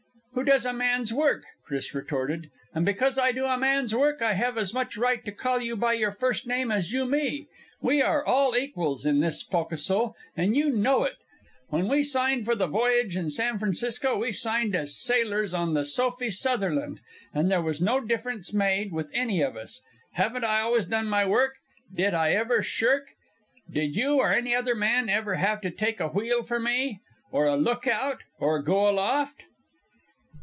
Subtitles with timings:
[0.33, 2.49] "Who does a man's work," Chris retorted.
[2.73, 5.75] "And because I do a man's work I have as much right to call you
[5.75, 7.47] by your first name as you me.
[7.81, 11.17] We are all equals in this fo'castle, and you know it.
[11.67, 15.85] When we signed for the voyage in San Francisco, we signed as sailors on the
[15.85, 17.01] Sophie Sutherland
[17.33, 19.83] and there was no difference made with any of us.
[20.13, 21.57] Haven't I always done my work?
[21.93, 23.09] Did I ever shirk?
[23.69, 27.01] Did you or any other man ever have to take a wheel for me?
[27.31, 28.23] Or a lookout?
[28.39, 29.43] Or go aloft?"